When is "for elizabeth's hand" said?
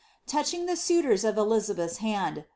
1.21-2.45